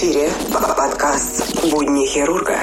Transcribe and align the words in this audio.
эфире 0.00 0.30
подкаст 0.50 1.60
«Будни 1.70 2.06
хирурга». 2.06 2.56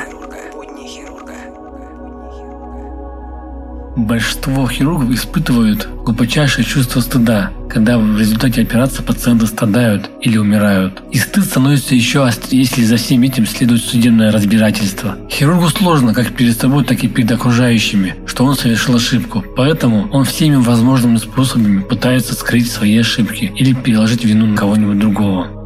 Большинство 3.96 4.68
хирургов 4.68 5.12
испытывают 5.12 5.88
глубочайшее 6.04 6.66
чувство 6.66 7.00
стыда, 7.00 7.52
когда 7.70 8.00
в 8.00 8.18
результате 8.18 8.64
операции 8.64 9.04
пациенты 9.04 9.46
страдают 9.46 10.10
или 10.21 10.38
умирают. 10.38 11.04
И 11.11 11.20
стыд 11.20 11.46
становится 11.46 11.94
еще 11.94 12.25
острее, 12.25 12.61
если 12.61 12.84
за 12.84 12.97
всем 12.97 13.21
этим 13.21 13.46
следует 13.46 13.83
судебное 13.83 14.32
разбирательство. 14.32 15.16
Хирургу 15.30 15.68
сложно 15.69 16.16
как 16.16 16.36
перед 16.36 16.60
собой, 16.60 16.86
так 16.86 17.04
и 17.04 17.08
перед 17.08 17.32
окружающими, 17.32 18.16
что 18.25 18.46
он 18.46 18.56
совершил 18.56 18.96
ошибку. 18.96 19.44
Поэтому 19.56 20.10
он 20.11 20.25
всеми 20.25 20.56
возможными 20.56 21.18
способами 21.18 21.82
пытается 21.82 22.33
скрыть 22.33 22.72
свои 22.72 22.97
ошибки 22.97 23.52
или 23.56 23.74
переложить 23.74 24.25
вину 24.25 24.47
на 24.47 24.58
кого-нибудь 24.58 24.97
другого. 24.97 25.57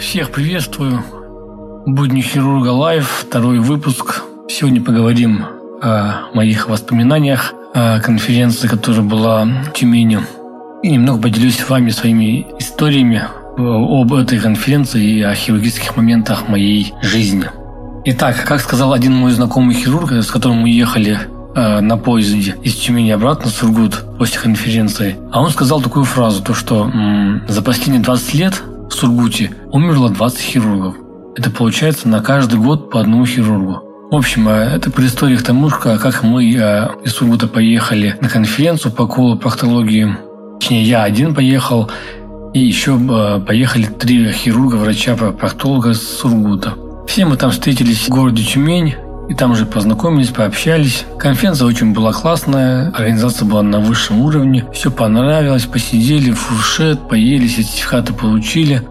Всех 0.00 0.30
приветствую. 0.30 1.02
Будни 1.86 2.20
хирурга 2.22 2.70
live, 2.70 3.06
второй 3.28 3.58
выпуск. 3.58 4.22
Сегодня 4.48 4.82
поговорим 4.82 5.44
о 5.82 6.30
моих 6.34 6.68
воспоминаниях 6.68 7.52
о 7.74 8.00
конференции, 8.00 8.66
которая 8.66 9.02
была 9.02 9.44
в 9.44 9.72
Тюмени. 9.72 10.20
И 10.82 10.90
немного 10.90 11.22
поделюсь 11.22 11.58
с 11.58 11.68
вами 11.68 11.90
своими 11.90 12.46
историями 12.58 13.22
об 13.56 14.12
этой 14.14 14.38
конференции 14.38 15.04
и 15.04 15.22
о 15.22 15.34
хирургических 15.34 15.96
моментах 15.96 16.48
моей 16.48 16.92
жизни. 17.02 17.44
Итак, 18.06 18.44
как 18.44 18.60
сказал 18.60 18.92
один 18.92 19.14
мой 19.14 19.32
знакомый 19.32 19.74
хирург, 19.74 20.12
с 20.12 20.30
которым 20.30 20.62
мы 20.62 20.70
ехали 20.70 21.18
э, 21.54 21.80
на 21.80 21.98
поезде 21.98 22.56
из 22.62 22.74
Тюмени 22.74 23.10
обратно 23.10 23.50
в 23.50 23.54
Сургут 23.54 24.02
после 24.18 24.40
конференции, 24.40 25.16
а 25.30 25.42
он 25.42 25.50
сказал 25.50 25.82
такую 25.82 26.06
фразу, 26.06 26.42
то 26.42 26.54
что 26.54 26.84
м- 26.84 27.42
за 27.46 27.60
последние 27.62 28.02
20 28.02 28.34
лет 28.34 28.62
в 28.90 28.94
Сургуте 28.94 29.52
умерло 29.72 30.10
20 30.10 30.40
хирургов. 30.40 30.96
Это 31.36 31.50
получается 31.50 32.08
на 32.08 32.20
каждый 32.20 32.58
год 32.58 32.90
по 32.90 33.00
одному 33.00 33.24
хирургу. 33.24 34.08
В 34.10 34.16
общем, 34.16 34.48
э, 34.48 34.74
это 34.74 34.90
предыстория 34.90 35.38
к 35.38 35.42
тому, 35.42 35.68
как 35.68 36.22
мы 36.24 36.44
э, 36.52 36.88
из 37.04 37.12
Сургута 37.12 37.46
поехали 37.46 38.16
на 38.20 38.28
конференцию 38.28 38.92
по 38.92 39.06
колопроктологии. 39.06 40.16
Точнее, 40.58 40.82
я 40.82 41.04
один 41.04 41.34
поехал, 41.34 41.88
и 42.52 42.58
еще 42.58 42.98
э, 43.00 43.40
поехали 43.46 43.84
три 43.84 44.32
хирурга, 44.32 44.74
врача, 44.74 45.14
проктолога 45.14 45.94
с 45.94 46.02
Сургута. 46.02 46.74
Все 47.06 47.24
мы 47.24 47.36
там 47.36 47.52
встретились 47.52 48.06
в 48.06 48.08
городе 48.08 48.42
Тюмень, 48.42 48.96
и 49.30 49.34
там 49.34 49.52
уже 49.52 49.64
познакомились, 49.64 50.30
пообщались. 50.30 51.06
Конференция 51.16 51.68
очень 51.68 51.92
была 51.92 52.12
классная, 52.12 52.88
организация 52.88 53.46
была 53.46 53.62
на 53.62 53.78
высшем 53.78 54.20
уровне. 54.20 54.66
Все 54.74 54.90
понравилось, 54.90 55.66
посидели, 55.66 56.32
фуршет, 56.32 57.08
поели, 57.08 57.46
сертификаты 57.46 58.12
получили. 58.12 58.82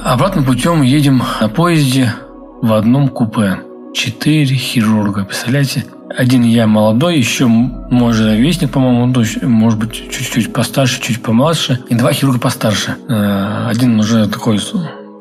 Обратным 0.00 0.44
путем 0.44 0.82
едем 0.82 1.20
на 1.40 1.48
поезде 1.48 2.14
в 2.62 2.72
одном 2.72 3.08
купе 3.08 3.58
четыре 3.92 4.54
хирурга. 4.54 5.24
Представляете? 5.24 5.84
Один 6.16 6.44
я 6.44 6.68
молодой, 6.68 7.18
еще 7.18 7.48
мой 7.48 8.12
же 8.12 8.26
ровесник, 8.26 8.70
по-моему, 8.70 9.12
может 9.42 9.78
быть, 9.80 10.10
чуть-чуть 10.10 10.52
постарше, 10.52 11.02
чуть 11.02 11.22
помладше, 11.22 11.80
и 11.88 11.96
два 11.96 12.12
хирурга 12.12 12.38
постарше. 12.38 12.94
Э, 13.08 13.66
один 13.68 13.98
уже 13.98 14.26
такой 14.28 14.58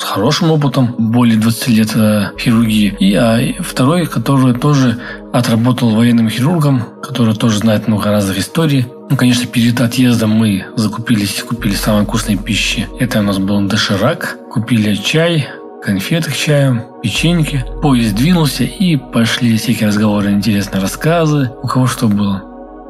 хорошим 0.07 0.51
опытом, 0.51 0.95
более 0.97 1.37
20 1.37 1.67
лет 1.67 1.91
э, 1.95 2.31
хирургии, 2.39 2.95
и 2.99 3.13
а 3.13 3.39
второй, 3.59 4.05
который 4.05 4.53
тоже 4.53 4.97
отработал 5.33 5.89
военным 5.89 6.29
хирургом, 6.29 6.83
который 7.03 7.35
тоже 7.35 7.59
знает 7.59 7.87
много 7.87 8.09
разных 8.09 8.39
историй. 8.39 8.87
Ну, 9.09 9.17
конечно, 9.17 9.45
перед 9.45 9.79
отъездом 9.81 10.31
мы 10.31 10.65
закупились, 10.75 11.43
купили 11.43 11.75
самой 11.75 12.05
вкусной 12.05 12.37
пищи. 12.37 12.87
Это 12.99 13.19
у 13.19 13.23
нас 13.23 13.37
был 13.37 13.61
доширак, 13.67 14.37
купили 14.49 14.95
чай, 14.95 15.47
конфеты 15.83 16.31
к 16.31 16.35
чаю, 16.35 16.85
печеньки. 17.03 17.65
Поезд 17.81 18.15
двинулся 18.15 18.63
и 18.63 18.95
пошли 18.95 19.57
всякие 19.57 19.87
разговоры, 19.87 20.31
интересные 20.31 20.81
рассказы, 20.81 21.51
у 21.61 21.67
кого 21.67 21.85
что 21.87 22.07
было. 22.07 22.43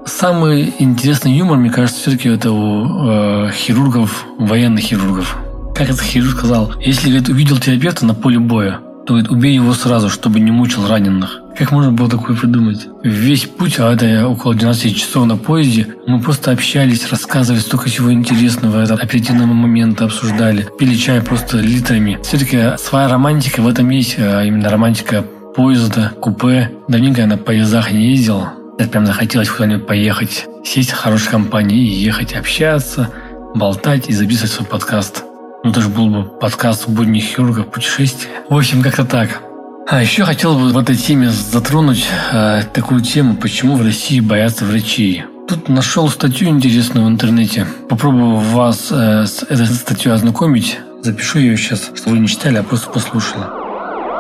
Самый 0.06 0.74
интересный 0.80 1.34
юмор, 1.34 1.58
мне 1.58 1.69
кажется, 1.69 2.00
все-таки 2.00 2.30
это 2.30 2.52
у 2.52 3.47
э, 3.47 3.52
хирургов, 3.52 4.25
военных 4.38 4.84
хирургов. 4.84 5.36
Как 5.78 5.90
этот 5.90 6.02
хирург 6.02 6.32
сказал, 6.32 6.74
если 6.80 7.10
говорит, 7.10 7.30
увидел 7.30 7.60
терапевта 7.60 8.04
на 8.04 8.16
поле 8.16 8.40
боя, 8.40 8.80
то 9.06 9.14
говорит, 9.14 9.30
убей 9.30 9.54
его 9.54 9.76
сразу, 9.76 10.10
чтобы 10.10 10.40
не 10.40 10.50
мучил 10.50 10.88
раненых. 10.88 11.40
Как 11.56 11.72
можно 11.72 11.92
было 11.92 12.10
такое 12.10 12.36
придумать? 12.36 12.88
Весь 13.04 13.46
путь, 13.46 13.76
а 13.78 13.94
это 13.94 14.28
около 14.28 14.56
12 14.56 14.98
часов 14.98 15.28
на 15.28 15.38
поезде, 15.38 15.88
мы 16.08 16.20
просто 16.20 16.50
общались, 16.50 17.08
рассказывали 17.12 17.60
столько 17.62 17.90
всего 17.90 18.12
интересного, 18.12 18.82
этот 18.82 19.04
оперативного 19.04 19.54
момента 19.54 20.06
обсуждали, 20.06 20.68
пили 20.80 20.96
чай 20.96 21.22
просто 21.22 21.60
литрами. 21.60 22.18
Все-таки 22.24 22.76
своя 22.80 23.08
романтика 23.08 23.62
в 23.62 23.68
этом 23.68 23.88
есть, 23.92 24.16
а 24.18 24.44
именно 24.44 24.72
романтика 24.72 25.24
поезда, 25.56 26.12
купе. 26.20 26.72
Давненько 26.88 27.22
я 27.22 27.28
на 27.28 27.38
поездах 27.38 27.92
не 27.92 28.10
ездил. 28.10 28.48
Я 28.80 28.88
прям 28.88 29.06
захотелось 29.06 29.50
куда-нибудь 29.50 29.86
поехать, 29.86 30.48
сесть 30.66 30.90
в 30.90 30.96
хорошей 30.96 31.30
компании 31.30 31.86
и 31.86 32.04
ехать 32.04 32.34
общаться, 32.34 33.12
болтать 33.54 34.10
и 34.10 34.14
записывать 34.14 34.52
свой 34.52 34.68
подкаст. 34.68 35.24
Ну, 35.63 35.72
даже 35.72 35.90
был 35.90 36.07
бы 36.09 36.23
подкаст 36.23 36.88
«Будни 36.88 37.19
хирурга 37.19 37.63
путешествия». 37.63 38.29
В 38.50 38.56
общем, 38.56 38.81
как-то 38.81 39.06
так. 39.06 39.41
А 39.90 40.01
еще 40.01 40.23
хотел 40.23 40.57
бы 40.57 40.69
в 40.69 40.78
этой 40.78 40.95
теме 40.95 41.29
затронуть 41.29 42.06
э, 42.31 42.63
такую 42.73 43.01
тему, 43.01 43.35
почему 43.35 43.75
в 43.75 43.81
России 43.81 44.19
боятся 44.19 44.66
врачей. 44.66 45.23
Тут 45.47 45.69
нашел 45.69 46.09
статью 46.09 46.50
интересную 46.50 47.06
в 47.06 47.09
интернете. 47.09 47.66
Попробую 47.90 48.35
вас 48.38 48.90
э, 48.91 49.25
с 49.25 49.44
этой 49.44 49.66
статьей 49.68 50.13
ознакомить. 50.13 50.78
Запишу 51.01 51.40
ее 51.40 51.57
сейчас, 51.57 51.89
чтобы 51.95 52.18
вы 52.18 52.19
не 52.19 52.28
читали, 52.28 52.57
а 52.57 52.63
просто 52.63 52.89
послушали. 52.89 53.45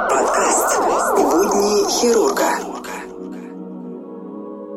Подкаст 0.09 0.79
«Будни 1.17 2.01
хирурга». 2.01 2.45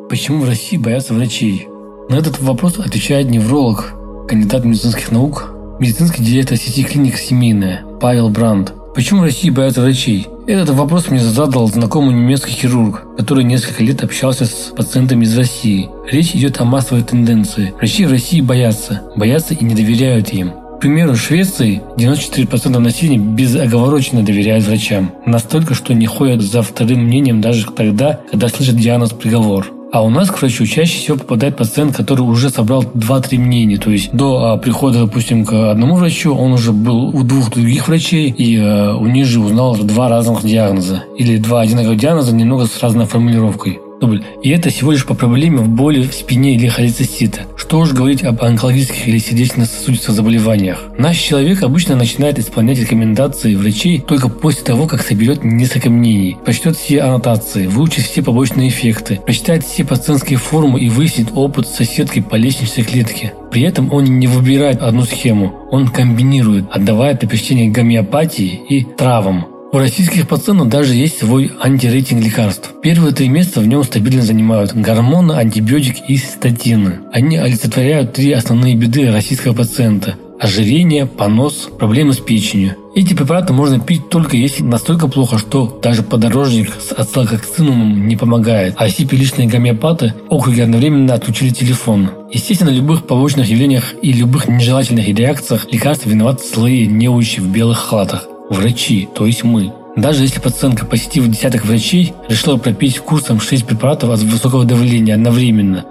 Почему 0.09 0.43
в 0.43 0.47
России 0.47 0.77
боятся 0.77 1.13
врачей? 1.13 1.67
На 2.09 2.15
этот 2.15 2.39
вопрос 2.39 2.77
отвечает 2.79 3.29
невролог, 3.29 3.93
кандидат 4.27 4.65
медицинских 4.65 5.11
наук, 5.11 5.53
медицинский 5.81 6.23
директор 6.23 6.57
сети 6.57 6.83
клиник 6.83 7.17
«Семейная» 7.17 7.83
Павел 7.99 8.29
Бранд– 8.29 8.73
Почему 8.93 9.21
в 9.21 9.23
России 9.23 9.49
боятся 9.49 9.81
врачей? 9.81 10.27
Этот 10.47 10.71
вопрос 10.71 11.09
мне 11.09 11.21
задал 11.21 11.67
знакомый 11.69 12.13
немецкий 12.13 12.51
хирург, 12.51 13.05
который 13.15 13.45
несколько 13.45 13.85
лет 13.85 14.03
общался 14.03 14.45
с 14.45 14.73
пациентами 14.75 15.23
из 15.23 15.37
России. 15.37 15.89
Речь 16.11 16.35
идет 16.35 16.59
о 16.59 16.65
массовой 16.65 17.03
тенденции. 17.03 17.73
Врачи 17.77 18.05
в 18.05 18.11
России 18.11 18.41
боятся, 18.41 19.01
боятся 19.15 19.53
и 19.53 19.63
не 19.63 19.75
доверяют 19.75 20.33
им. 20.33 20.51
К 20.51 20.79
примеру, 20.81 21.13
в 21.13 21.21
Швеции 21.21 21.81
94% 21.95 22.77
населения 22.79 23.17
безоговорочно 23.17 24.23
доверяют 24.23 24.65
врачам. 24.65 25.13
Настолько, 25.25 25.73
что 25.73 25.93
не 25.93 26.05
ходят 26.05 26.41
за 26.41 26.61
вторым 26.61 27.05
мнением 27.05 27.39
даже 27.39 27.65
тогда, 27.71 28.19
когда 28.29 28.49
слышат 28.49 28.75
диагноз-приговор. 28.75 29.71
А 29.91 30.01
у 30.01 30.09
нас 30.09 30.31
к 30.31 30.39
врачу 30.39 30.65
чаще 30.65 30.99
всего 30.99 31.17
попадает 31.17 31.57
пациент, 31.57 31.95
который 31.95 32.21
уже 32.21 32.49
собрал 32.49 32.83
2-3 32.83 33.37
мнения. 33.37 33.77
То 33.77 33.91
есть 33.91 34.13
до 34.13 34.53
а, 34.53 34.57
прихода, 34.57 34.99
допустим, 34.99 35.45
к 35.45 35.71
одному 35.71 35.95
врачу 35.95 36.33
он 36.33 36.53
уже 36.53 36.71
был 36.71 37.09
у 37.09 37.23
двух 37.23 37.51
других 37.51 37.89
врачей 37.89 38.29
и 38.29 38.57
э, 38.57 38.93
у 38.93 39.05
них 39.07 39.25
же 39.25 39.41
узнал 39.41 39.75
два 39.75 40.07
разных 40.07 40.43
диагноза. 40.45 41.03
Или 41.17 41.37
два 41.37 41.61
одинаковых 41.61 41.97
диагноза, 41.97 42.33
немного 42.33 42.67
с 42.67 42.81
разной 42.81 43.05
формулировкой 43.05 43.80
дубль. 44.01 44.23
И 44.41 44.49
это 44.49 44.69
всего 44.69 44.91
лишь 44.91 45.05
по 45.05 45.13
проблеме 45.13 45.59
в 45.59 45.69
боли 45.69 46.05
в 46.05 46.13
спине 46.13 46.55
или 46.55 46.67
холецистита. 46.67 47.41
Что 47.55 47.79
уж 47.79 47.91
говорить 47.91 48.23
об 48.23 48.41
онкологических 48.43 49.07
или 49.07 49.19
сердечно-сосудистых 49.19 50.13
заболеваниях. 50.13 50.83
Наш 50.97 51.17
человек 51.17 51.63
обычно 51.63 51.95
начинает 51.95 52.39
исполнять 52.39 52.79
рекомендации 52.79 53.55
врачей 53.55 53.99
только 53.99 54.27
после 54.27 54.63
того, 54.63 54.87
как 54.87 55.03
соберет 55.03 55.43
несколько 55.43 55.89
мнений, 55.89 56.37
прочтет 56.43 56.75
все 56.75 57.01
аннотации, 57.01 57.67
выучит 57.67 58.05
все 58.05 58.23
побочные 58.23 58.69
эффекты, 58.69 59.19
прочитает 59.23 59.63
все 59.63 59.85
пациентские 59.85 60.39
форумы 60.39 60.81
и 60.81 60.89
выяснит 60.89 61.27
опыт 61.33 61.67
соседки 61.67 62.19
по 62.19 62.35
лестничной 62.35 62.83
клетке. 62.83 63.33
При 63.51 63.61
этом 63.61 63.93
он 63.93 64.05
не 64.05 64.27
выбирает 64.27 64.81
одну 64.81 65.03
схему, 65.03 65.67
он 65.71 65.87
комбинирует, 65.89 66.65
отдавая 66.71 67.15
предпочтение 67.15 67.69
гомеопатии 67.69 68.61
и 68.67 68.83
травам. 68.83 69.50
У 69.73 69.77
российских 69.77 70.27
пациентов 70.27 70.67
даже 70.67 70.95
есть 70.95 71.19
свой 71.19 71.51
антирейтинг 71.61 72.21
лекарств. 72.21 72.73
Первые 72.81 73.13
три 73.13 73.29
месяца 73.29 73.61
в 73.61 73.67
нем 73.67 73.85
стабильно 73.85 74.21
занимают 74.21 74.73
гормоны, 74.73 75.31
антибиотик 75.31 76.09
и 76.09 76.17
статины. 76.17 76.99
Они 77.13 77.37
олицетворяют 77.37 78.11
три 78.11 78.33
основные 78.33 78.75
беды 78.75 79.09
российского 79.09 79.53
пациента 79.53 80.15
ожирение, 80.41 81.05
понос, 81.05 81.69
проблемы 81.77 82.13
с 82.13 82.17
печенью. 82.17 82.75
Эти 82.95 83.13
препараты 83.13 83.53
можно 83.53 83.79
пить 83.79 84.09
только 84.09 84.35
если 84.35 84.63
настолько 84.63 85.07
плохо, 85.07 85.37
что 85.37 85.79
даже 85.83 86.01
подорожник 86.01 86.71
с 86.73 86.91
ацилококсинумом 86.91 88.07
не 88.07 88.17
помогает, 88.17 88.73
а 88.77 88.89
сипиличные 88.89 89.47
гомеопаты 89.47 90.15
округи 90.29 90.61
одновременно 90.61 91.13
отключили 91.13 91.49
телефон. 91.51 92.09
Естественно, 92.33 92.71
в 92.71 92.75
любых 92.75 93.05
побочных 93.05 93.47
явлениях 93.47 93.93
и 94.01 94.11
любых 94.11 94.47
нежелательных 94.49 95.07
реакциях 95.07 95.67
лекарства 95.71 96.09
виноваты 96.09 96.43
злые 96.43 96.87
неучи 96.87 97.39
в 97.39 97.47
белых 97.47 97.77
халатах 97.77 98.30
врачи, 98.51 99.07
то 99.13 99.25
есть 99.25 99.43
мы. 99.43 99.73
Даже 99.95 100.23
если 100.23 100.39
пациентка, 100.39 100.85
посетив 100.85 101.27
десяток 101.27 101.65
врачей, 101.65 102.13
решила 102.29 102.57
пропить 102.57 102.99
курсом 102.99 103.39
6 103.39 103.65
препаратов 103.65 104.09
от 104.09 104.19
высокого 104.19 104.63
давления 104.63 105.15
одновременно, 105.15 105.85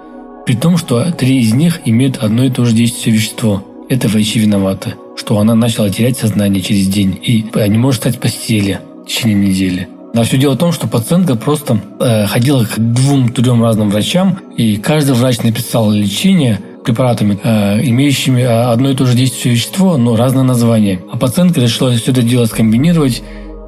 при 0.45 0.55
том, 0.55 0.77
что 0.77 1.11
три 1.11 1.39
из 1.41 1.53
них 1.53 1.81
имеют 1.85 2.17
одно 2.17 2.45
и 2.45 2.49
то 2.49 2.65
же 2.65 2.73
действующее 2.73 3.15
вещество. 3.15 3.63
Это 3.89 4.07
врачи 4.07 4.39
виноваты. 4.39 4.95
что 5.17 5.37
она 5.37 5.53
начала 5.53 5.89
терять 5.89 6.17
сознание 6.17 6.63
через 6.63 6.87
день 6.87 7.19
и 7.21 7.45
не 7.67 7.77
может 7.77 7.99
встать 7.99 8.15
в 8.15 8.19
постели 8.19 8.79
в 9.03 9.07
течение 9.07 9.49
недели. 9.49 9.87
Но 10.13 10.23
все 10.23 10.37
дело 10.37 10.55
в 10.55 10.57
том, 10.57 10.71
что 10.71 10.87
пациентка 10.87 11.35
просто 11.35 11.79
э, 11.99 12.25
ходила 12.25 12.65
к 12.65 12.77
двум-трем 12.77 13.63
разным 13.63 13.89
врачам, 13.89 14.39
и 14.57 14.77
каждый 14.77 15.13
врач 15.13 15.39
написал 15.39 15.91
лечение 15.91 16.59
препаратами, 16.83 17.39
э, 17.43 17.81
имеющими 17.83 18.41
э, 18.41 18.47
одно 18.47 18.89
и 18.89 18.95
то 18.95 19.05
же 19.05 19.15
действующее 19.15 19.53
вещество, 19.53 19.97
но 19.97 20.15
разное 20.15 20.43
название. 20.43 21.01
А 21.11 21.17
пациентка 21.17 21.61
решила 21.61 21.91
все 21.95 22.11
это 22.11 22.21
дело 22.21 22.45
скомбинировать, 22.45 23.23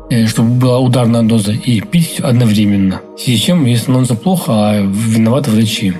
э, 0.09 0.27
чтобы 0.27 0.49
была 0.51 0.79
ударная 0.79 1.23
доза, 1.23 1.51
и 1.51 1.81
пить 1.81 2.19
одновременно. 2.19 3.01
В 3.17 3.21
связи 3.21 3.37
с 3.37 3.41
чем 3.41 3.65
ей 3.65 3.77
становится 3.77 4.15
плохо, 4.15 4.51
а 4.53 4.81
виноваты 4.81 5.51
врачи. 5.51 5.93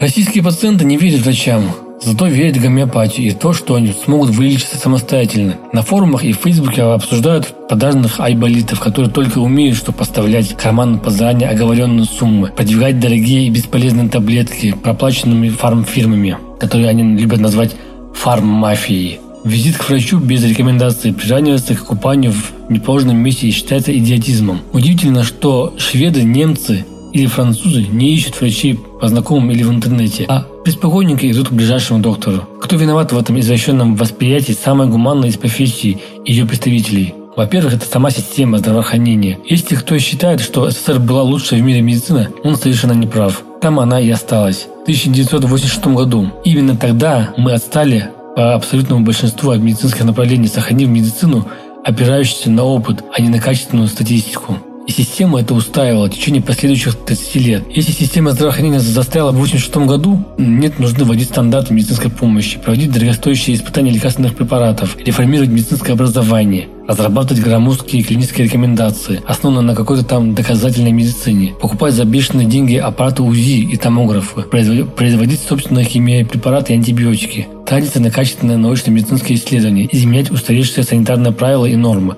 Российские 0.00 0.42
пациенты 0.44 0.84
не 0.84 0.96
верят 0.96 1.22
врачам, 1.22 1.62
Зато 2.04 2.26
верят 2.26 2.58
в 2.58 2.62
гомеопатию 2.62 3.26
и 3.26 3.30
в 3.30 3.38
то, 3.38 3.54
что 3.54 3.76
они 3.76 3.94
смогут 4.04 4.30
вылечиться 4.30 4.76
самостоятельно. 4.76 5.56
На 5.72 5.80
форумах 5.80 6.22
и 6.22 6.34
в 6.34 6.36
Фейсбуке 6.36 6.82
обсуждают 6.82 7.66
продажных 7.66 8.20
айболитов, 8.20 8.78
которые 8.78 9.10
только 9.10 9.38
умеют 9.38 9.78
что 9.78 9.92
поставлять 9.92 10.54
карман 10.54 10.98
под 10.98 11.14
заранее 11.14 11.48
оговоренные 11.48 12.04
суммы, 12.04 12.52
продвигать 12.54 13.00
дорогие 13.00 13.46
и 13.46 13.50
бесполезные 13.50 14.08
таблетки, 14.10 14.72
проплаченными 14.72 15.48
фармфирмами, 15.48 16.36
которые 16.60 16.90
они 16.90 17.16
любят 17.16 17.40
назвать 17.40 17.74
фарм-мафией. 18.14 19.20
Визит 19.44 19.76
к 19.76 19.88
врачу 19.88 20.18
без 20.18 20.44
рекомендации 20.44 21.10
приравнивается 21.10 21.74
к 21.74 21.84
купанию 21.84 22.32
в 22.32 22.70
неположенном 22.70 23.16
месте 23.16 23.46
и 23.46 23.50
считается 23.50 23.96
идиотизмом. 23.96 24.60
Удивительно, 24.72 25.22
что 25.22 25.74
шведы, 25.78 26.22
немцы 26.22 26.84
или 27.14 27.26
французы 27.26 27.86
не 27.90 28.12
ищут 28.14 28.40
врачей 28.40 28.74
по 29.00 29.08
знакомым 29.08 29.52
или 29.52 29.62
в 29.62 29.70
интернете, 29.70 30.26
а 30.28 30.46
беспокойненько 30.64 31.30
идут 31.30 31.48
к 31.48 31.52
ближайшему 31.52 32.00
доктору. 32.00 32.42
Кто 32.60 32.76
виноват 32.76 33.12
в 33.12 33.18
этом 33.18 33.38
извращенном 33.38 33.94
восприятии 33.94 34.52
самой 34.52 34.88
гуманной 34.88 35.28
из 35.28 35.36
профессий 35.36 35.98
ее 36.26 36.44
представителей? 36.44 37.14
Во-первых, 37.36 37.74
это 37.74 37.86
сама 37.86 38.10
система 38.10 38.58
здравоохранения. 38.58 39.38
Если 39.48 39.76
кто 39.76 39.98
считает, 39.98 40.40
что 40.40 40.68
СССР 40.70 40.98
была 40.98 41.22
лучшая 41.22 41.60
в 41.60 41.62
мире 41.62 41.82
медицина, 41.82 42.28
он 42.42 42.56
совершенно 42.56 42.92
не 42.92 43.06
прав. 43.06 43.42
Там 43.60 43.80
она 43.80 44.00
и 44.00 44.10
осталась. 44.10 44.66
В 44.80 44.82
1986 44.82 45.86
году. 45.86 46.30
Именно 46.44 46.76
тогда 46.76 47.32
мы 47.36 47.52
отстали 47.52 48.10
по 48.36 48.54
абсолютному 48.54 49.04
большинству 49.04 49.50
от 49.50 49.60
медицинских 49.60 50.04
направлений, 50.04 50.48
сохранив 50.48 50.88
медицину, 50.88 51.46
опирающуюся 51.84 52.50
на 52.50 52.64
опыт, 52.64 53.04
а 53.12 53.20
не 53.20 53.28
на 53.28 53.40
качественную 53.40 53.88
статистику. 53.88 54.58
И 54.86 54.92
система 54.92 55.40
это 55.40 55.54
устраивала 55.54 56.08
в 56.08 56.10
течение 56.10 56.42
последующих 56.42 56.94
30 56.94 57.34
лет. 57.36 57.64
Если 57.70 57.92
система 57.92 58.32
здравоохранения 58.32 58.80
застряла 58.80 59.30
в 59.30 59.36
1986 59.36 59.88
году, 59.88 60.22
нет 60.36 60.78
нужды 60.78 61.04
вводить 61.04 61.30
стандарты 61.30 61.72
медицинской 61.72 62.10
помощи, 62.10 62.58
проводить 62.58 62.92
дорогостоящие 62.92 63.56
испытания 63.56 63.90
лекарственных 63.90 64.34
препаратов, 64.34 64.98
реформировать 64.98 65.50
медицинское 65.50 65.94
образование, 65.94 66.68
разрабатывать 66.86 67.42
громоздкие 67.42 68.02
клинические 68.02 68.46
рекомендации, 68.46 69.22
основанные 69.26 69.68
на 69.68 69.74
какой-то 69.74 70.04
там 70.04 70.34
доказательной 70.34 70.92
медицине, 70.92 71.54
покупать 71.58 71.94
за 71.94 72.04
бешеные 72.04 72.46
деньги 72.46 72.76
аппараты 72.76 73.22
УЗИ 73.22 73.62
и 73.72 73.76
томографы, 73.78 74.42
производить 74.42 75.40
собственные 75.40 75.86
химии 75.86 76.24
препараты 76.24 76.74
и 76.74 76.76
антибиотики, 76.76 77.48
тратиться 77.64 78.00
на 78.00 78.10
качественные 78.10 78.58
научно-медицинские 78.58 79.38
исследования, 79.38 79.88
изменять 79.90 80.30
устаревшие 80.30 80.84
санитарные 80.84 81.32
правила 81.32 81.64
и 81.64 81.74
нормы, 81.74 82.16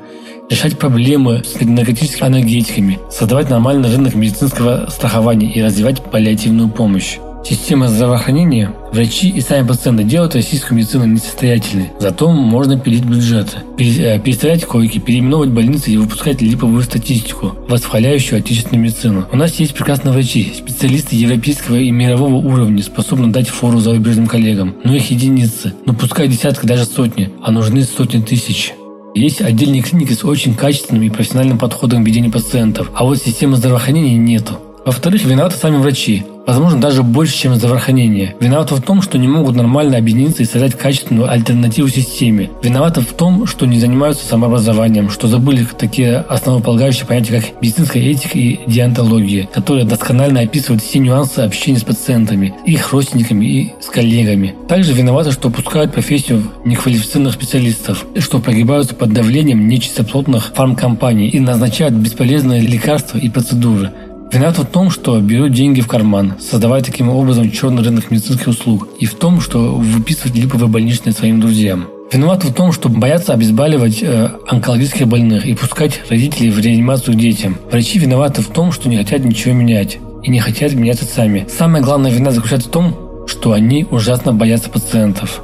решать 0.48 0.78
проблемы 0.78 1.42
с 1.44 1.60
наркотическими 1.60 2.26
анальгетиками, 2.26 2.98
создавать 3.10 3.50
нормальный 3.50 3.90
рынок 3.90 4.14
медицинского 4.14 4.88
страхования 4.90 5.52
и 5.52 5.62
развивать 5.62 6.02
паллиативную 6.02 6.68
помощь. 6.68 7.18
Система 7.48 7.86
здравоохранения, 7.86 8.74
врачи 8.92 9.28
и 9.28 9.40
сами 9.40 9.64
пациенты 9.64 10.02
делают 10.02 10.34
российскую 10.34 10.76
медицину 10.76 11.04
несостоятельной. 11.04 11.92
Зато 12.00 12.28
можно 12.32 12.76
пилить 12.76 13.04
бюджеты, 13.04 13.58
э, 13.78 14.18
переставлять 14.18 14.64
койки, 14.64 14.98
переименовывать 14.98 15.50
больницы 15.50 15.92
и 15.92 15.96
выпускать 15.96 16.42
липовую 16.42 16.82
статистику, 16.82 17.54
восхваляющую 17.68 18.40
отечественную 18.40 18.82
медицину. 18.82 19.26
У 19.30 19.36
нас 19.36 19.54
есть 19.60 19.74
прекрасные 19.74 20.12
врачи, 20.12 20.54
специалисты 20.58 21.14
европейского 21.14 21.76
и 21.76 21.92
мирового 21.92 22.34
уровня, 22.34 22.82
способные 22.82 23.30
дать 23.30 23.48
фору 23.48 23.78
зарубежным 23.78 24.26
коллегам. 24.26 24.74
Но 24.82 24.96
их 24.96 25.08
единицы, 25.12 25.72
но 25.84 25.94
пускай 25.94 26.26
десятка, 26.26 26.66
даже 26.66 26.84
сотни, 26.84 27.30
а 27.44 27.52
нужны 27.52 27.84
сотни 27.84 28.20
тысяч. 28.20 28.72
Есть 29.16 29.40
отдельные 29.40 29.80
клиники 29.80 30.12
с 30.12 30.26
очень 30.26 30.54
качественным 30.54 31.02
и 31.02 31.08
профессиональным 31.08 31.58
подходом 31.58 32.04
к 32.04 32.06
ведению 32.06 32.30
пациентов, 32.30 32.90
а 32.92 33.04
вот 33.04 33.16
системы 33.16 33.56
здравоохранения 33.56 34.18
нету. 34.18 34.58
Во-вторых, 34.86 35.24
виноваты 35.24 35.56
сами 35.56 35.78
врачи 35.78 36.24
возможно, 36.46 36.80
даже 36.80 37.02
больше, 37.02 37.36
чем 37.36 37.54
здравоохранение. 37.56 38.34
Виноваты 38.40 38.76
в 38.76 38.80
том, 38.80 39.02
что 39.02 39.18
не 39.18 39.28
могут 39.28 39.56
нормально 39.56 39.98
объединиться 39.98 40.42
и 40.42 40.46
создать 40.46 40.78
качественную 40.78 41.30
альтернативу 41.30 41.88
системе. 41.88 42.50
Виноваты 42.62 43.00
в 43.00 43.12
том, 43.12 43.46
что 43.46 43.66
не 43.66 43.80
занимаются 43.80 44.24
самообразованием, 44.26 45.10
что 45.10 45.26
забыли 45.28 45.66
такие 45.78 46.18
основополагающие 46.18 47.06
понятия, 47.06 47.40
как 47.40 47.60
медицинская 47.60 48.02
этика 48.02 48.38
и 48.38 48.60
диантология, 48.66 49.48
которые 49.52 49.84
досконально 49.84 50.40
описывают 50.40 50.82
все 50.82 51.00
нюансы 51.00 51.40
общения 51.40 51.78
с 51.78 51.84
пациентами, 51.84 52.54
их 52.64 52.92
родственниками 52.92 53.44
и 53.44 53.72
с 53.80 53.86
коллегами. 53.86 54.54
Также 54.68 54.92
виноваты, 54.92 55.32
что 55.32 55.50
пускают 55.50 55.92
профессию 55.92 56.44
неквалифицированных 56.64 57.34
специалистов, 57.34 58.06
что 58.20 58.38
прогибаются 58.38 58.94
под 58.94 59.12
давлением 59.12 59.66
нечистоплотных 59.66 60.52
фармкомпаний 60.54 61.28
и 61.28 61.40
назначают 61.40 61.94
бесполезные 61.94 62.60
лекарства 62.60 63.18
и 63.18 63.28
процедуры, 63.28 63.90
Виноват 64.32 64.58
в 64.58 64.66
том, 64.66 64.90
что 64.90 65.20
берут 65.20 65.52
деньги 65.52 65.80
в 65.80 65.86
карман, 65.86 66.34
создавая 66.40 66.82
таким 66.82 67.08
образом 67.08 67.50
черный 67.50 67.82
рынок 67.82 68.10
медицинских 68.10 68.48
услуг, 68.48 68.88
и 68.98 69.06
в 69.06 69.14
том, 69.14 69.40
что 69.40 69.74
выписывают 69.76 70.36
липовые 70.36 70.68
больничные 70.68 71.12
своим 71.12 71.40
друзьям. 71.40 71.86
Виноват 72.12 72.44
в 72.44 72.52
том, 72.52 72.72
что 72.72 72.88
боятся 72.88 73.32
обезболивать 73.32 74.02
э, 74.02 74.30
онкологических 74.46 75.08
больных 75.08 75.46
и 75.46 75.54
пускать 75.54 76.02
родителей 76.08 76.50
в 76.50 76.58
реанимацию 76.58 77.16
детям. 77.16 77.56
Врачи 77.70 77.98
виноваты 77.98 78.42
в 78.42 78.48
том, 78.48 78.72
что 78.72 78.88
не 78.88 78.96
хотят 78.96 79.24
ничего 79.24 79.54
менять 79.54 79.98
и 80.22 80.30
не 80.30 80.40
хотят 80.40 80.72
меняться 80.74 81.04
сами. 81.04 81.46
Самая 81.48 81.82
главная 81.82 82.10
вина 82.10 82.30
заключается 82.30 82.68
в 82.68 82.72
том, 82.72 82.96
что 83.26 83.52
они 83.52 83.86
ужасно 83.90 84.32
боятся 84.32 84.70
пациентов. 84.70 85.42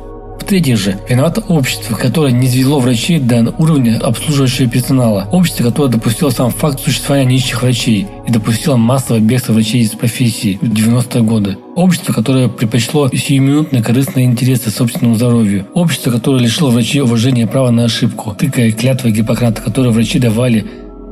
В-третьих 0.52 0.76
же, 0.76 0.98
виновато 1.08 1.40
общество, 1.48 1.96
которое 1.96 2.30
не 2.30 2.46
извело 2.46 2.78
врачей 2.78 3.18
до 3.18 3.54
уровня 3.56 3.98
обслуживающего 3.98 4.68
персонала. 4.68 5.26
Общество, 5.32 5.64
которое 5.64 5.88
допустило 5.88 6.28
сам 6.28 6.50
факт 6.50 6.78
существования 6.78 7.24
нищих 7.24 7.62
врачей 7.62 8.06
и 8.28 8.30
допустило 8.30 8.76
массовое 8.76 9.22
бегство 9.22 9.54
врачей 9.54 9.80
из 9.80 9.92
профессии 9.92 10.58
в 10.60 10.66
90-е 10.66 11.22
годы. 11.22 11.56
Общество, 11.74 12.12
которое 12.12 12.48
предпочло 12.48 13.08
сиюминутные 13.08 13.82
корыстные 13.82 14.26
интересы 14.26 14.68
собственному 14.68 15.14
здоровью. 15.14 15.68
Общество, 15.72 16.10
которое 16.10 16.42
лишило 16.42 16.68
врачей 16.68 17.00
уважения 17.00 17.44
и 17.44 17.46
права 17.46 17.70
на 17.70 17.84
ошибку, 17.84 18.36
тыкая 18.38 18.72
клятвой 18.72 19.12
Гиппократа, 19.12 19.62
которые 19.62 19.94
врачи 19.94 20.18
давали 20.18 20.66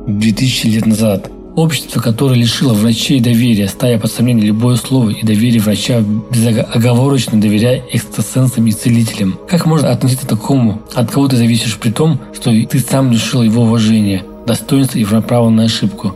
2000 0.05 0.67
лет 0.67 0.85
назад. 0.85 1.31
Общество, 1.55 1.99
которое 1.99 2.35
лишило 2.35 2.73
врачей 2.73 3.19
доверия, 3.19 3.67
ставя 3.67 3.99
под 3.99 4.09
сомнение 4.09 4.45
любое 4.45 4.77
слово 4.77 5.09
и 5.09 5.25
доверие 5.25 5.61
врача, 5.61 5.99
безоговорочно 5.99 7.41
доверяя 7.41 7.83
экстрасенсам 7.91 8.67
и 8.67 8.71
целителям. 8.71 9.37
Как 9.49 9.65
можно 9.65 9.91
относиться 9.91 10.25
к 10.25 10.29
такому, 10.29 10.81
от 10.93 11.11
кого 11.11 11.27
ты 11.27 11.35
зависишь 11.35 11.77
при 11.77 11.91
том, 11.91 12.19
что 12.33 12.51
ты 12.51 12.79
сам 12.79 13.11
лишил 13.11 13.43
его 13.43 13.63
уважения, 13.63 14.23
достоинства 14.47 14.97
и 14.97 15.03
права 15.03 15.49
на 15.49 15.63
ошибку? 15.63 16.15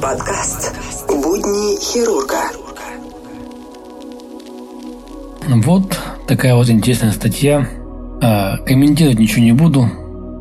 Подкаст 0.00 0.74
«Будни 1.08 1.78
хирурга». 1.78 2.63
Вот 5.48 5.98
такая 6.26 6.54
вот 6.54 6.68
интересная 6.70 7.12
статья. 7.12 7.68
А, 8.22 8.58
комментировать 8.58 9.18
ничего 9.18 9.42
не 9.42 9.52
буду. 9.52 9.90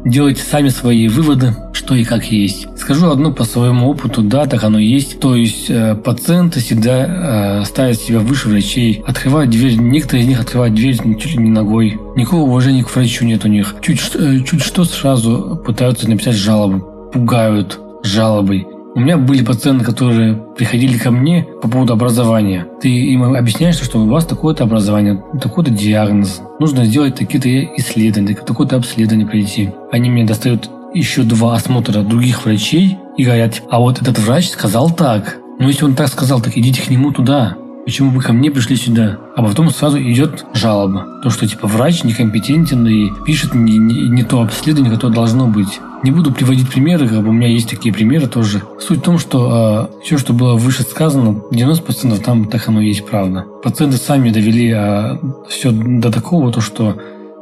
Делайте 0.05 0.41
сами 0.41 0.67
свои 0.67 1.07
выводы, 1.07 1.55
что 1.71 1.95
и 1.95 2.03
как 2.03 2.25
есть. 2.25 2.67
Скажу 2.77 3.09
одно 3.09 3.31
по 3.31 3.45
своему 3.45 3.89
опыту, 3.89 4.21
да, 4.21 4.45
так 4.45 4.63
оно 4.63 4.77
есть. 4.77 5.19
То 5.21 5.35
есть 5.35 5.69
э, 5.69 5.95
пациенты 5.95 6.59
всегда 6.59 7.61
э, 7.61 7.65
ставят 7.65 8.01
себя 8.01 8.19
выше 8.19 8.49
врачей, 8.49 9.01
открывают 9.07 9.49
дверь, 9.49 9.75
некоторые 9.75 10.23
из 10.23 10.27
них 10.27 10.41
открывают 10.41 10.75
дверь 10.75 10.97
чуть 10.97 11.35
ли 11.35 11.43
не 11.43 11.49
ногой. 11.49 11.97
Никакого 12.17 12.41
уважения 12.41 12.83
к 12.83 12.93
врачу 12.93 13.23
нет 13.23 13.45
у 13.45 13.47
них. 13.47 13.75
Чуть, 13.81 14.01
э, 14.15 14.39
чуть 14.45 14.61
что 14.61 14.83
сразу 14.83 15.61
пытаются 15.65 16.09
написать 16.09 16.35
жалобы, 16.35 16.83
пугают 17.11 17.79
жалобой. 18.03 18.67
У 18.95 18.99
меня 18.99 19.17
были 19.17 19.43
пациенты, 19.43 19.83
которые 19.83 20.35
приходили 20.55 20.99
ко 20.99 21.09
мне 21.09 21.47
по 21.63 21.67
поводу 21.67 21.93
образования. 21.93 22.67
Ты 22.79 22.89
им 22.89 23.23
объясняешь, 23.23 23.81
что 23.81 23.99
у 23.99 24.07
вас 24.07 24.23
такое-то 24.23 24.65
образование, 24.65 25.23
такой-то 25.41 25.71
диагноз. 25.71 26.41
Нужно 26.59 26.85
сделать 26.85 27.15
такие-то 27.15 27.49
исследования, 27.77 28.35
такое-то 28.35 28.75
обследование 28.75 29.25
пройти. 29.25 29.71
Они 29.91 30.11
мне 30.11 30.25
достают 30.25 30.69
еще 30.93 31.23
два 31.23 31.55
осмотра 31.55 32.03
других 32.03 32.45
врачей 32.45 32.99
и 33.17 33.23
говорят, 33.23 33.63
а 33.71 33.79
вот 33.79 33.99
этот 33.99 34.19
врач 34.19 34.49
сказал 34.51 34.91
так. 34.91 35.37
Ну, 35.59 35.67
если 35.67 35.85
он 35.85 35.95
так 35.95 36.09
сказал, 36.09 36.39
так 36.39 36.55
идите 36.55 36.83
к 36.83 36.89
нему 36.91 37.11
туда. 37.11 37.57
Почему 37.85 38.11
вы 38.11 38.21
ко 38.21 38.31
мне 38.31 38.51
пришли 38.51 38.75
сюда? 38.75 39.17
А 39.35 39.41
потом 39.41 39.71
сразу 39.71 39.99
идет 39.99 40.45
жалоба. 40.53 41.19
То, 41.23 41.31
что 41.31 41.47
типа 41.47 41.67
врач 41.67 42.03
некомпетентен 42.03 42.85
и 42.87 43.09
пишет 43.25 43.55
не, 43.55 43.77
не, 43.77 44.07
не 44.07 44.23
то 44.23 44.43
обследование, 44.43 44.93
которое 44.93 45.13
должно 45.13 45.47
быть. 45.47 45.79
Не 46.03 46.11
буду 46.11 46.33
приводить 46.33 46.69
примеры, 46.69 47.07
как 47.07 47.23
бы 47.23 47.29
у 47.29 47.31
меня 47.31 47.47
есть 47.47 47.69
такие 47.69 47.93
примеры 47.93 48.27
тоже. 48.27 48.61
Суть 48.77 48.99
в 48.99 49.01
том, 49.01 49.17
что 49.17 49.89
э, 49.93 50.03
все, 50.03 50.17
что 50.17 50.33
было 50.33 50.55
выше 50.55 50.83
сказано, 50.83 51.41
90% 51.49 52.19
там 52.21 52.45
так 52.45 52.67
оно 52.67 52.81
и 52.81 52.87
есть 52.87 53.05
правда. 53.05 53.45
Пациенты 53.63 53.95
сами 53.95 54.29
довели 54.29 54.73
э, 54.75 55.17
все 55.47 55.71
до 55.71 56.11
такого, 56.11 56.51
то, 56.51 56.59
что 56.59 56.97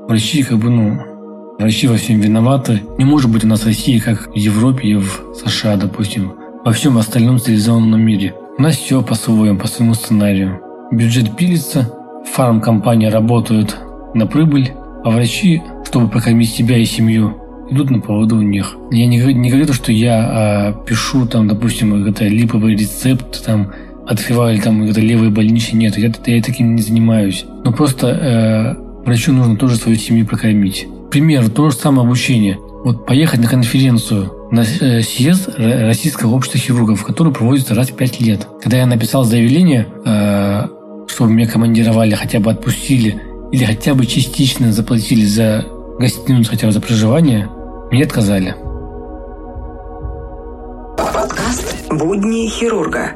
врачи 0.08 0.44
как 0.44 0.60
бы, 0.60 0.70
ну, 0.70 1.00
врачи 1.58 1.88
во 1.88 1.98
всем 1.98 2.20
виноваты. 2.20 2.84
Не 3.00 3.06
может 3.06 3.32
быть 3.32 3.44
у 3.44 3.48
нас 3.48 3.62
в 3.62 3.66
России, 3.66 3.98
как 3.98 4.30
в 4.30 4.36
Европе 4.36 4.90
и 4.90 4.96
в 4.96 5.34
США, 5.44 5.76
допустим, 5.76 6.34
во 6.64 6.72
всем 6.72 7.00
остальном 7.00 7.40
цивилизованном 7.40 8.00
мире. 8.00 8.36
У 8.60 8.62
нас 8.62 8.76
все 8.76 9.02
по-своему, 9.02 9.58
по 9.58 9.68
своему 9.68 9.96
сценарию. 9.96 10.60
Бюджет 10.92 11.36
пилится, 11.36 11.92
фармкомпании 12.32 13.08
работают 13.08 13.76
на 14.14 14.28
прибыль, 14.28 14.72
а 15.04 15.10
врачи, 15.10 15.64
чтобы 15.84 16.10
прокормить 16.10 16.52
себя 16.52 16.78
и 16.78 16.86
семью, 16.86 17.41
идут 17.72 17.90
на 17.90 18.00
поводу 18.00 18.38
у 18.38 18.42
них. 18.42 18.76
Я 18.92 19.08
не, 19.08 19.18
не 19.18 19.50
говорю 19.50 19.66
то, 19.66 19.74
что 19.74 19.92
я 19.92 20.20
а, 20.20 20.74
пишу 20.74 21.26
там, 21.26 21.48
допустим, 21.48 22.06
это 22.06 22.26
липовый 22.28 22.76
рецепт, 22.76 23.44
там, 23.46 23.72
открываю 24.08 24.60
там 24.62 24.84
это 24.84 25.00
левые 25.00 25.32
больничные. 25.32 25.80
Нет, 25.80 25.98
я, 25.98 26.12
я 26.26 26.44
таким 26.44 26.76
не 26.76 26.82
занимаюсь. 26.82 27.46
Но 27.64 27.72
просто 27.72 28.08
э, 28.08 29.04
врачу 29.06 29.32
нужно 29.34 29.56
тоже 29.56 29.76
свою 29.78 29.98
семью 29.98 30.26
прокормить. 30.26 30.88
Пример, 31.10 31.50
то 31.50 31.70
же 31.70 31.76
самое 31.76 32.06
обучение. 32.06 32.58
Вот 32.84 33.06
поехать 33.06 33.40
на 33.42 33.48
конференцию 33.48 34.32
на 34.52 34.62
э, 34.62 35.02
съезд 35.02 35.50
Российского 35.58 36.36
общества 36.36 36.60
хирургов, 36.60 37.04
который 37.04 37.34
проводится 37.34 37.74
раз 37.74 37.90
в 37.90 37.96
пять 37.96 38.20
лет. 38.20 38.48
Когда 38.62 38.78
я 38.78 38.86
написал 38.86 39.24
заявление, 39.24 39.88
э, 40.06 40.68
чтобы 41.08 41.32
меня 41.32 41.48
командировали, 41.48 42.16
хотя 42.16 42.40
бы 42.40 42.52
отпустили 42.52 43.22
или 43.52 43.66
хотя 43.66 43.94
бы 43.94 44.06
частично 44.06 44.72
заплатили 44.72 45.26
за 45.26 45.66
гостиницу, 46.00 46.50
хотя 46.50 46.68
бы 46.68 46.74
за 46.74 46.82
проживание, 46.82 47.50
мне 47.92 48.06
отказали. 48.06 48.56
Подкаст 50.98 51.90
«Будни 51.90 52.48
хирурга». 52.48 53.12